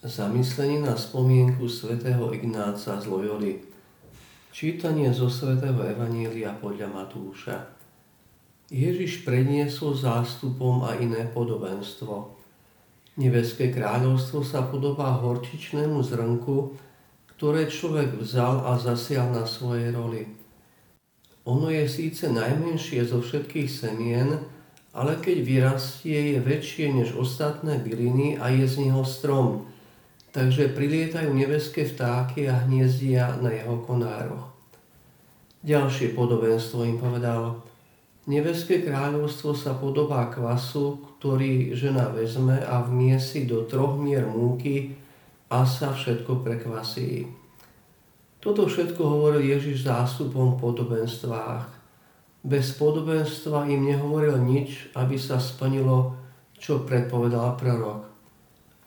Zamyslenie 0.00 0.80
na 0.80 0.96
spomienku 0.96 1.68
svätého 1.68 2.32
Ignáca 2.32 2.96
z 2.96 3.04
Loyoli. 3.04 3.60
Čítanie 4.48 5.12
zo 5.12 5.28
svätého 5.28 5.76
Evanília 5.76 6.56
podľa 6.56 6.88
Matúša. 6.88 7.68
Ježiš 8.72 9.28
predniesol 9.28 9.92
zástupom 9.92 10.88
a 10.88 10.96
iné 10.96 11.28
podobenstvo. 11.28 12.32
Nebeské 13.20 13.68
kráľovstvo 13.68 14.40
sa 14.40 14.64
podobá 14.64 15.20
horčičnému 15.20 16.00
zrnku, 16.00 16.80
ktoré 17.36 17.68
človek 17.68 18.16
vzal 18.24 18.72
a 18.72 18.80
zasial 18.80 19.28
na 19.36 19.44
svojej 19.44 19.92
roli. 19.92 20.24
Ono 21.44 21.68
je 21.68 21.84
síce 21.84 22.24
najmenšie 22.24 23.04
zo 23.04 23.20
všetkých 23.20 23.68
semien, 23.68 24.48
ale 24.96 25.20
keď 25.20 25.44
vyrastie, 25.44 26.32
je 26.32 26.38
väčšie 26.40 26.88
než 26.88 27.20
ostatné 27.20 27.76
byliny 27.84 28.40
a 28.40 28.48
je 28.48 28.64
z 28.64 28.88
neho 28.88 29.04
strom, 29.04 29.68
takže 30.30 30.70
prilietajú 30.70 31.30
nebeské 31.34 31.86
vtáky 31.86 32.46
a 32.46 32.62
hniezdia 32.66 33.38
na 33.42 33.50
jeho 33.50 33.82
konároch. 33.82 34.50
Ďalšie 35.60 36.16
podobenstvo 36.16 36.88
im 36.88 36.96
povedal, 36.96 37.60
nebeské 38.24 38.80
kráľovstvo 38.80 39.52
sa 39.52 39.76
podobá 39.76 40.30
kvasu, 40.32 41.18
ktorý 41.18 41.76
žena 41.76 42.08
vezme 42.08 42.56
a 42.64 42.80
vmiesi 42.80 43.44
do 43.44 43.68
troch 43.68 44.00
mier 44.00 44.24
múky 44.24 44.96
a 45.52 45.66
sa 45.68 45.92
všetko 45.92 46.40
prekvasí. 46.46 47.28
Toto 48.40 48.64
všetko 48.64 49.02
hovoril 49.04 49.52
Ježiš 49.52 49.84
zástupom 49.84 50.56
v 50.56 50.60
podobenstvách. 50.64 51.68
Bez 52.40 52.72
podobenstva 52.80 53.68
im 53.68 53.84
nehovoril 53.84 54.40
nič, 54.40 54.88
aby 54.96 55.20
sa 55.20 55.36
splnilo, 55.36 56.16
čo 56.56 56.80
predpovedal 56.88 57.60
prorok. 57.60 58.08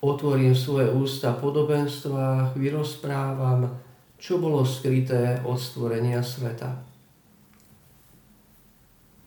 Otvorím 0.03 0.52
svoje 0.52 0.91
ústa 0.91 1.31
podobenstvách, 1.31 2.59
vyrozprávam, 2.59 3.71
čo 4.20 4.35
bolo 4.35 4.68
skryté 4.68 5.40
od 5.48 5.55
stvorenia 5.55 6.20
sveta. 6.20 6.76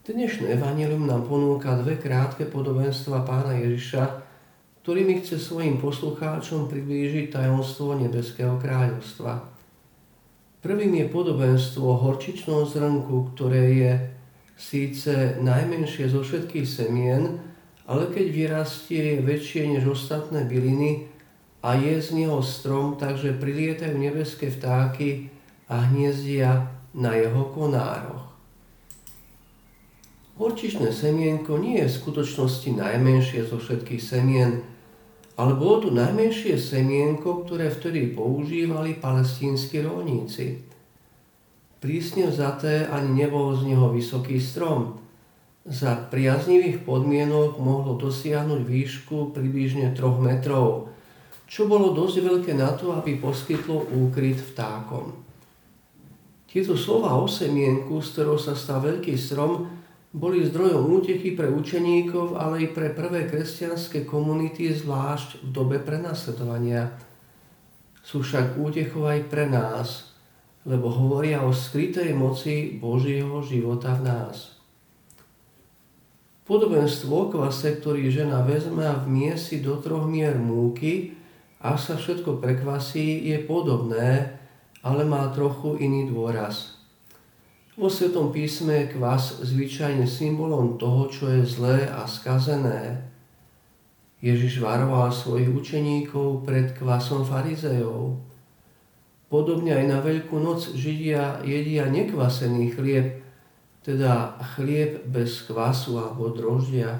Dnešné 0.04 0.52
evanelium 0.52 1.08
nám 1.08 1.24
ponúka 1.24 1.80
dve 1.80 1.96
krátke 1.96 2.44
podobenstva 2.44 3.24
pána 3.24 3.56
Ježiša, 3.56 4.20
ktorými 4.84 5.24
chce 5.24 5.40
svojim 5.40 5.80
poslucháčom 5.80 6.68
priblížiť 6.68 7.32
tajomstvo 7.32 7.96
Nebeského 7.96 8.60
kráľovstva. 8.60 9.48
Prvým 10.60 10.92
je 10.92 11.06
podobenstvo 11.08 11.88
o 11.88 11.96
horčičnom 12.04 12.68
zrnku, 12.68 13.32
ktoré 13.32 13.64
je 13.80 13.92
síce 14.60 15.40
najmenšie 15.40 16.12
zo 16.12 16.20
všetkých 16.20 16.68
semien, 16.68 17.40
ale 17.86 18.10
keď 18.10 18.26
vyrastie, 18.34 19.18
je 19.18 19.22
väčšie 19.22 19.62
než 19.78 19.86
ostatné 19.86 20.42
byliny 20.42 21.06
a 21.62 21.78
je 21.78 22.02
z 22.02 22.18
neho 22.18 22.42
strom, 22.42 22.98
takže 22.98 23.38
prilietajú 23.38 23.94
nebeské 23.94 24.50
vtáky 24.50 25.30
a 25.70 25.86
hniezdia 25.90 26.70
na 26.94 27.14
jeho 27.14 27.50
konároch. 27.54 28.26
Horčičné 30.36 30.92
semienko 30.92 31.56
nie 31.56 31.80
je 31.80 31.88
v 31.88 31.96
skutočnosti 31.96 32.76
najmenšie 32.76 33.48
zo 33.48 33.56
všetkých 33.56 34.02
semien, 34.02 34.60
ale 35.40 35.56
bolo 35.56 35.88
to 35.88 35.88
najmenšie 35.92 36.60
semienko, 36.60 37.46
ktoré 37.46 37.72
vtedy 37.72 38.12
používali 38.12 39.00
palestínsky 39.00 39.80
rolníci. 39.80 40.60
Prísne 41.80 42.28
vzaté 42.28 42.88
ani 42.88 43.24
nebol 43.24 43.56
z 43.56 43.72
neho 43.72 43.92
vysoký 43.92 44.36
strom, 44.40 45.05
za 45.66 45.98
priaznivých 45.98 46.86
podmienok 46.86 47.58
mohlo 47.58 47.98
dosiahnuť 47.98 48.62
výšku 48.62 49.34
približne 49.34 49.90
3 49.90 49.98
metrov, 50.22 50.94
čo 51.50 51.66
bolo 51.66 51.90
dosť 51.90 52.16
veľké 52.22 52.52
na 52.54 52.70
to, 52.78 52.94
aby 52.94 53.18
poskytlo 53.18 53.90
úkryt 53.90 54.38
vtákom. 54.38 55.10
Tieto 56.46 56.78
slova 56.78 57.18
o 57.18 57.26
semienku, 57.26 57.98
z 57.98 58.08
ktorého 58.14 58.38
sa 58.38 58.54
stal 58.54 58.78
veľký 58.78 59.18
strom, 59.18 59.66
boli 60.16 60.46
zdrojom 60.46 61.02
útechy 61.02 61.36
pre 61.36 61.50
učeníkov, 61.50 62.38
ale 62.38 62.64
i 62.64 62.68
pre 62.70 62.94
prvé 62.94 63.28
kresťanské 63.28 64.08
komunity, 64.08 64.72
zvlášť 64.72 65.44
v 65.44 65.48
dobe 65.52 65.76
prenasledovania. 65.82 66.94
Sú 68.00 68.22
však 68.22 68.56
útechov 68.56 69.04
aj 69.04 69.20
pre 69.28 69.44
nás, 69.50 70.14
lebo 70.64 70.88
hovoria 70.88 71.44
o 71.44 71.52
skrytej 71.52 72.14
moci 72.16 72.78
Božieho 72.78 73.42
života 73.44 73.92
v 73.98 74.02
nás. 74.08 74.56
Podobenstvo 76.46 77.34
kvase, 77.34 77.82
ktorý 77.82 78.06
žena 78.06 78.46
vezme 78.46 78.86
a 78.86 78.94
vmiesi 79.02 79.58
do 79.58 79.82
troch 79.82 80.06
mier 80.06 80.38
múky, 80.38 81.18
až 81.58 81.90
sa 81.90 81.94
všetko 81.98 82.38
prekvasí, 82.38 83.26
je 83.26 83.42
podobné, 83.42 84.38
ale 84.86 85.02
má 85.02 85.26
trochu 85.34 85.74
iný 85.82 86.06
dôraz. 86.06 86.78
Vo 87.74 87.90
Svetom 87.90 88.30
písme 88.30 88.86
je 88.86 88.94
kvas 88.94 89.42
zvyčajne 89.42 90.06
symbolom 90.06 90.78
toho, 90.78 91.10
čo 91.10 91.26
je 91.34 91.42
zlé 91.42 91.90
a 91.90 92.06
skazené. 92.06 93.10
Ježiš 94.22 94.62
varoval 94.62 95.10
svojich 95.10 95.50
učeníkov 95.50 96.46
pred 96.46 96.78
kvasom 96.78 97.26
farizejov. 97.26 98.22
Podobne 99.26 99.74
aj 99.74 99.84
na 99.90 99.98
Veľkú 99.98 100.38
noc 100.38 100.78
Židia 100.78 101.42
jedia 101.42 101.90
nekvasený 101.90 102.78
chlieb, 102.78 103.25
teda 103.86 104.34
chlieb 104.58 105.06
bez 105.06 105.46
kvasu 105.46 105.94
alebo 105.94 106.34
droždia. 106.34 106.98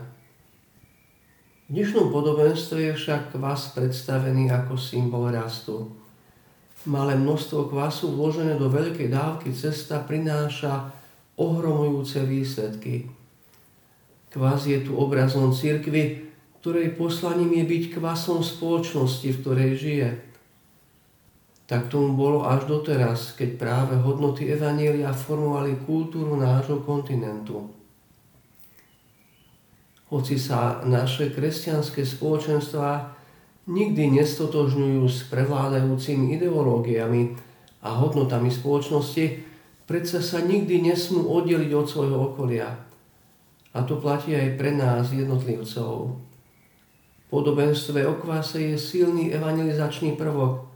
V 1.67 1.75
dnešnom 1.75 2.15
podobenstve 2.15 2.79
je 2.79 2.93
však 2.95 3.35
kvas 3.35 3.75
predstavený 3.75 4.55
ako 4.55 4.79
symbol 4.79 5.35
rastu. 5.35 5.91
Malé 6.87 7.19
množstvo 7.19 7.67
kvasu 7.75 8.15
vložené 8.15 8.55
do 8.55 8.71
veľkej 8.71 9.11
dávky 9.11 9.51
cesta 9.51 9.99
prináša 9.99 10.95
ohromujúce 11.35 12.23
výsledky. 12.23 13.11
Kvas 14.31 14.71
je 14.71 14.79
tu 14.87 14.95
obrazom 14.95 15.51
cirkvy, 15.51 16.23
ktorej 16.63 16.95
poslaním 16.95 17.59
je 17.59 17.65
byť 17.67 17.85
kvasom 17.99 18.47
spoločnosti, 18.47 19.27
v 19.27 19.41
ktorej 19.43 19.71
žije. 19.75 20.09
Tak 21.67 21.91
tomu 21.91 22.15
bolo 22.15 22.47
až 22.47 22.71
doteraz, 22.71 23.35
keď 23.35 23.59
práve 23.59 23.95
hodnoty 23.99 24.47
Evanielia 24.47 25.11
formovali 25.11 25.83
kultúru 25.83 26.39
nášho 26.39 26.79
kontinentu. 26.87 27.67
Hoci 30.07 30.39
sa 30.39 30.87
naše 30.87 31.35
kresťanské 31.35 32.07
spoločenstvá 32.07 33.19
nikdy 33.67 34.23
nestotožňujú 34.23 35.03
s 35.11 35.27
prevládajúcimi 35.27 36.39
ideológiami 36.39 37.35
a 37.83 37.89
hodnotami 37.99 38.47
spoločnosti, 38.47 39.43
predsa 39.91 40.23
sa 40.23 40.39
nikdy 40.39 40.87
nesmú 40.87 41.27
oddeliť 41.27 41.71
od 41.75 41.87
svojho 41.91 42.19
okolia. 42.31 42.71
A 43.75 43.83
to 43.83 43.99
platí 43.99 44.39
aj 44.39 44.55
pre 44.55 44.71
nás, 44.71 45.11
jednotlivcov. 45.11 46.15
Podobenstve 47.27 48.07
o 48.07 48.15
je 48.55 48.79
silný 48.79 49.35
evangelizačný 49.35 50.15
prvok, 50.15 50.76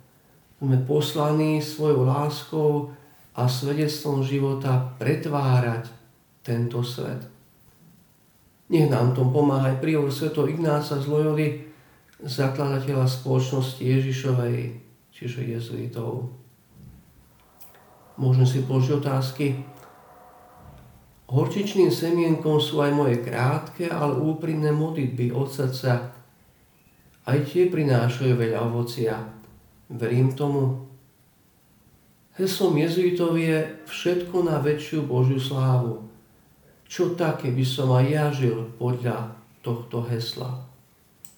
sme 0.60 0.76
poslaní 0.84 1.64
svojou 1.64 2.04
láskou 2.04 2.92
a 3.32 3.48
svedectvom 3.48 4.20
života 4.20 4.92
pretvárať 5.00 5.88
tento 6.44 6.84
svet. 6.84 7.24
Nech 8.68 8.92
nám 8.92 9.16
tom 9.16 9.32
pomáha 9.32 9.72
aj 9.72 9.80
príhovor 9.80 10.12
Sv. 10.12 10.36
Ignáca 10.46 11.00
z 11.00 11.08
Loyoli, 11.08 11.64
zakladateľa 12.20 13.08
spoločnosti 13.08 13.80
Ježišovej, 13.80 14.56
čiže 15.10 15.48
jezuitov. 15.48 16.28
Môžem 18.20 18.44
si 18.44 18.60
položiť 18.60 18.92
otázky. 19.00 19.46
Horčičným 21.32 21.88
semienkom 21.88 22.60
sú 22.60 22.84
aj 22.84 22.92
moje 22.92 23.16
krátke, 23.24 23.88
ale 23.88 24.20
úprimné 24.20 24.76
modlitby 24.76 25.32
od 25.32 25.48
srdca. 25.48 26.12
Aj 27.24 27.38
tie 27.48 27.72
prinášajú 27.72 28.36
veľa 28.36 28.60
ovocia 28.60 29.39
Verím 29.90 30.32
tomu. 30.38 30.86
Heslom 32.38 32.78
jezuitov 32.78 33.34
je 33.34 33.74
všetko 33.90 34.46
na 34.46 34.62
väčšiu 34.62 35.02
Božiu 35.02 35.42
slávu. 35.42 36.06
Čo 36.86 37.18
také 37.18 37.50
by 37.50 37.64
som 37.66 37.90
aj 37.90 38.06
ja 38.06 38.26
žil 38.30 38.70
podľa 38.78 39.34
tohto 39.66 40.06
hesla? 40.06 40.69